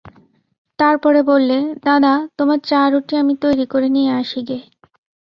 [0.79, 1.57] তার পরে বললে,
[1.83, 4.57] দাদা, তোমার চা-রুটি আমি তৈরি করে নিয়ে আসি গে।